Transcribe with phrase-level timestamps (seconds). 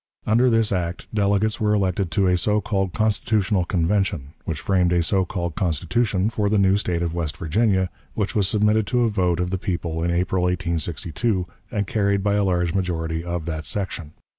[0.25, 5.03] Under this act delegates were elected to a so called Constitutional Convention which framed a
[5.03, 9.09] so called Constitution for the new State of West Virginia, which was submitted to a
[9.09, 13.63] vote of the people in April, 1862, and carried by a large majority of that
[13.63, 14.13] section.